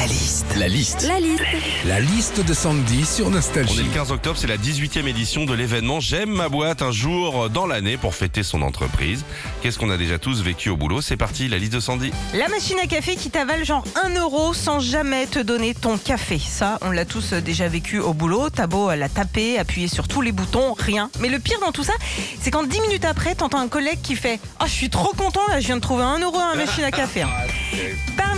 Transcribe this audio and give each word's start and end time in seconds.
La 0.00 0.06
liste. 0.06 0.46
La 0.56 0.66
liste. 0.68 1.02
La 1.06 1.20
liste. 1.20 1.42
La 1.84 2.00
liste 2.00 2.40
de 2.42 2.54
Sandy 2.54 3.04
sur 3.04 3.26
On 3.26 3.32
est 3.32 3.34
Nostalgie. 3.34 3.82
le 3.82 3.92
15 3.92 4.12
octobre, 4.12 4.38
c'est 4.38 4.46
la 4.46 4.56
18e 4.56 5.06
édition 5.06 5.44
de 5.44 5.52
l'événement 5.52 6.00
J'aime 6.00 6.30
ma 6.30 6.48
boîte 6.48 6.80
un 6.80 6.90
jour 6.90 7.50
dans 7.50 7.66
l'année 7.66 7.98
pour 7.98 8.14
fêter 8.14 8.42
son 8.42 8.62
entreprise. 8.62 9.26
Qu'est-ce 9.60 9.78
qu'on 9.78 9.90
a 9.90 9.98
déjà 9.98 10.18
tous 10.18 10.40
vécu 10.40 10.70
au 10.70 10.78
boulot? 10.78 11.02
C'est 11.02 11.18
parti, 11.18 11.48
la 11.48 11.58
liste 11.58 11.74
de 11.74 11.80
Sandy. 11.80 12.12
La 12.32 12.48
machine 12.48 12.78
à 12.82 12.86
café 12.86 13.14
qui 13.14 13.28
t'avale 13.28 13.62
genre 13.66 13.84
1 14.02 14.14
euro 14.18 14.54
sans 14.54 14.80
jamais 14.80 15.26
te 15.26 15.38
donner 15.38 15.74
ton 15.74 15.98
café. 15.98 16.38
Ça, 16.38 16.78
on 16.80 16.92
l'a 16.92 17.04
tous 17.04 17.34
euh, 17.34 17.42
déjà 17.42 17.68
vécu 17.68 17.98
au 17.98 18.14
boulot. 18.14 18.48
T'as 18.48 18.66
beau 18.68 18.88
euh, 18.88 18.96
la 18.96 19.10
taper, 19.10 19.58
appuyer 19.58 19.88
sur 19.88 20.08
tous 20.08 20.22
les 20.22 20.32
boutons, 20.32 20.72
rien. 20.78 21.10
Mais 21.20 21.28
le 21.28 21.40
pire 21.40 21.60
dans 21.60 21.72
tout 21.72 21.84
ça, 21.84 21.92
c'est 22.40 22.50
quand 22.50 22.66
10 22.66 22.80
minutes 22.80 23.04
après, 23.04 23.34
t'entends 23.34 23.60
un 23.60 23.68
collègue 23.68 24.00
qui 24.02 24.16
fait 24.16 24.40
Ah, 24.60 24.64
je 24.66 24.72
suis 24.72 24.88
trop 24.88 25.12
content 25.12 25.42
là, 25.50 25.60
je 25.60 25.66
viens 25.66 25.76
de 25.76 25.82
trouver 25.82 26.04
1 26.04 26.20
euro 26.20 26.38
à 26.38 26.56
la 26.56 26.64
machine 26.64 26.84
à 26.84 26.90
café. 26.90 27.24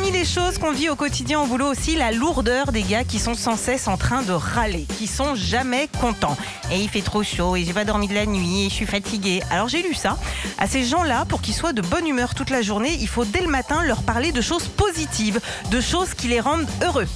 Parmi 0.03 0.19
les 0.19 0.25
choses 0.25 0.59
qu'on 0.59 0.73
vit 0.73 0.89
au 0.89 0.97
quotidien 0.97 1.41
au 1.41 1.47
boulot 1.47 1.71
aussi, 1.71 1.95
la 1.95 2.11
lourdeur 2.11 2.73
des 2.73 2.83
gars 2.83 3.05
qui 3.05 3.21
sont 3.21 3.37
sans 3.37 3.57
cesse 3.57 3.87
en 3.87 3.97
train 3.97 4.23
de 4.23 4.33
râler, 4.33 4.85
qui 4.99 5.07
sont 5.07 5.37
jamais 5.37 5.89
contents. 6.01 6.37
Et 6.73 6.81
il 6.81 6.89
fait 6.89 7.03
trop 7.03 7.23
chaud 7.23 7.55
et 7.55 7.63
j'ai 7.63 7.73
pas 7.73 7.85
dormi 7.85 8.09
de 8.09 8.15
la 8.15 8.27
nuit 8.27 8.67
et 8.67 8.69
je 8.69 8.75
suis 8.75 8.87
fatiguée. 8.87 9.45
Alors 9.53 9.69
j'ai 9.69 9.81
lu 9.81 9.95
ça. 9.95 10.19
À 10.59 10.67
ces 10.67 10.85
gens-là, 10.85 11.25
pour 11.27 11.41
qu'ils 11.41 11.55
soient 11.55 11.73
de 11.73 11.83
bonne 11.83 12.09
humeur 12.09 12.35
toute 12.35 12.51
la 12.51 12.63
journée, 12.63 12.97
il 12.99 13.07
faut 13.07 13.25
dès 13.25 13.43
le 13.43 13.47
matin 13.47 13.85
leur 13.85 14.03
parler 14.03 14.33
de 14.33 14.41
choses 14.41 14.67
positives, 14.67 15.39
de 15.71 15.81
choses 15.81 16.15
qui 16.15 16.27
les 16.27 16.41
rendent 16.41 16.67
heureux. 16.83 17.07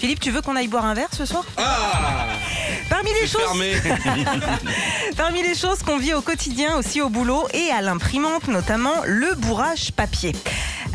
Philippe, 0.00 0.18
tu 0.18 0.32
veux 0.32 0.42
qu'on 0.42 0.56
aille 0.56 0.66
boire 0.66 0.86
un 0.86 0.94
verre 0.94 1.14
ce 1.16 1.24
soir? 1.24 1.44
Parmi 2.90 3.10
les 3.20 3.28
choses. 3.28 3.42
Parmi 5.16 5.40
les 5.40 5.54
choses 5.54 5.84
qu'on 5.84 5.98
vit 5.98 6.14
au 6.14 6.20
quotidien 6.20 6.76
aussi 6.78 7.00
au 7.00 7.10
boulot 7.10 7.46
et 7.54 7.70
à 7.70 7.80
l'imprimante 7.80 8.48
notamment, 8.48 8.94
le 9.04 9.36
bourrage 9.36 9.92
papier. 9.92 10.32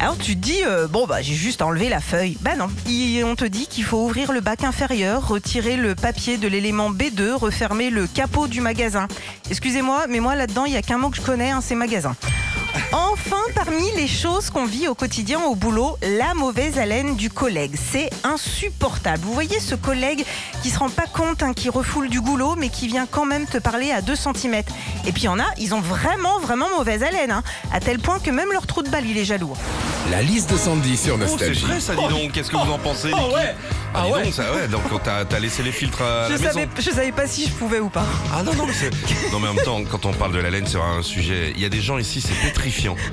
Alors 0.02 0.18
tu 0.18 0.36
te 0.36 0.42
dis, 0.42 0.64
euh, 0.66 0.88
bon 0.88 1.06
bah 1.06 1.22
j'ai 1.22 1.36
juste 1.36 1.62
enlevé 1.62 1.88
la 1.88 2.00
feuille. 2.00 2.36
Bah 2.42 2.56
non, 2.58 2.68
Il- 2.88 3.24
on 3.24 3.36
te 3.36 3.46
dit 3.46 3.68
qu'il 3.68 3.84
faut 3.84 3.98
ouvrir 4.04 4.32
le 4.32 4.42
bac 4.42 4.64
inférieur, 4.64 5.28
retirer 5.28 5.78
le 5.78 5.94
papier 5.94 6.38
de 6.38 6.48
l'élément 6.48 6.90
B2, 6.90 7.34
refermer 7.34 7.92
le 7.92 8.08
capot 8.08 8.48
du 8.48 8.62
magasin. 8.62 9.08
Excusez-moi, 9.52 10.06
mais 10.10 10.20
moi 10.20 10.34
là-dedans, 10.36 10.66
il 10.66 10.72
n'y 10.72 10.78
a 10.78 10.82
qu'un 10.82 10.98
mot 10.98 11.12
que 11.12 11.18
je 11.18 11.22
connais, 11.22 11.52
hein, 11.52 11.60
c'est 11.64 11.76
magasin. 11.76 12.16
Enfin, 12.94 13.38
parmi 13.54 13.84
les 13.96 14.08
choses 14.08 14.50
qu'on 14.50 14.66
vit 14.66 14.88
au 14.88 14.96
quotidien 14.96 15.40
au 15.42 15.56
boulot, 15.56 15.98
la 16.02 16.34
mauvaise 16.34 16.78
haleine 16.80 17.16
du 17.16 17.30
collègue. 17.30 17.76
C'est 17.92 18.10
insupportable. 18.24 19.20
Vous 19.24 19.34
voyez 19.34 19.60
ce 19.60 19.76
collègue 19.76 20.26
qui 20.64 20.70
se 20.70 20.80
rend 20.80 20.90
pas 20.90 21.06
compte, 21.06 21.44
hein, 21.44 21.54
qui 21.54 21.70
refoule 21.70 22.10
du 22.10 22.22
goulot, 22.22 22.56
mais 22.58 22.70
qui 22.70 22.88
vient 22.88 23.06
quand 23.10 23.26
même 23.26 23.46
te 23.46 23.58
parler 23.60 23.92
à 23.92 24.02
2 24.02 24.16
cm. 24.16 24.56
Et 25.06 25.12
puis 25.12 25.24
il 25.24 25.26
y 25.26 25.30
en 25.30 25.40
a, 25.40 25.46
ils 25.58 25.74
ont 25.76 25.82
vraiment, 25.82 26.40
vraiment 26.40 26.68
mauvaise 26.78 27.04
haleine. 27.04 27.32
hein, 27.32 27.44
à 27.72 27.80
tel 27.80 28.00
point 28.00 28.20
que 28.20 28.32
même 28.32 28.52
leur 28.52 28.66
trou 28.68 28.82
de 28.82 28.90
balle, 28.90 29.06
il 29.06 29.18
est 29.18 29.26
jaloux. 29.26 29.54
La 30.10 30.22
liste 30.22 30.52
de 30.52 30.58
Sandy 30.58 30.98
sur 30.98 31.16
Oh, 31.16 31.18
c'est 31.20 31.26
Nostalgie. 31.32 31.66
vrai 31.66 31.80
ça, 31.80 31.94
dis 31.96 32.08
donc. 32.08 32.32
Qu'est-ce 32.34 32.50
que 32.52 32.58
vous 32.58 32.72
en 32.72 32.78
pensez 32.80 33.08
Niki 33.08 33.20
Ah, 33.94 34.04
dis 34.06 34.24
donc, 34.24 34.34
ça, 34.34 34.54
ouais. 34.54 34.68
Donc 34.68 34.82
t'as 35.04 35.24
t'as 35.26 35.40
laissé 35.40 35.64
les 35.64 35.72
filtres 35.72 36.02
à 36.02 36.28
Je 36.28 36.34
la 36.34 36.38
maison. 36.40 36.52
savais, 36.54 36.68
je 36.80 36.90
savais 36.92 37.12
pas 37.12 37.28
si 37.28 37.46
je 37.46 37.52
pouvais 37.52 37.80
ou 37.80 37.90
pas. 37.90 38.06
Ah 38.34 38.44
non, 38.44 38.54
non, 38.56 38.66
mais 38.66 38.74
c'est. 38.74 38.90
Non, 39.32 39.40
mais 39.40 39.48
en 39.48 39.54
même 39.54 39.64
temps, 39.64 39.82
quand 39.90 40.06
on 40.06 40.12
parle 40.14 40.34
de 40.34 40.40
la 40.40 40.50
laine, 40.50 40.66
c'est 40.68 40.78
un 40.80 41.02
sujet. 41.02 41.54
Il 41.56 41.62
y 41.62 41.66
a 41.66 41.70
des 41.70 41.82
gens 41.82 41.98
ici, 41.98 42.22
c'est 42.22 42.34
pétrifiant. 42.48 42.96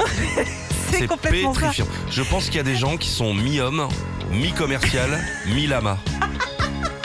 C'est 0.91 1.07
complètement 1.07 1.53
ça. 1.53 1.61
pétrifiant. 1.61 1.87
Je 2.11 2.23
pense 2.23 2.47
qu'il 2.47 2.55
y 2.57 2.61
a 2.61 2.63
des 2.63 2.75
gens 2.75 2.97
qui 2.97 3.11
sont 3.11 3.35
mi-homme, 3.35 3.89
mi-commercial, 4.33 5.23
mi-lama. 5.49 5.99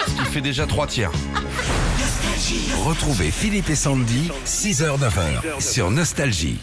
Ce 0.08 0.12
qui 0.24 0.26
fait 0.32 0.40
déjà 0.40 0.66
trois 0.66 0.88
tiers. 0.88 1.12
Retrouvez 2.86 3.30
Philippe 3.30 3.70
et 3.70 3.76
Sandy, 3.76 4.32
6h-9h 4.48 5.60
sur 5.62 5.92
Nostalgie. 5.92 6.60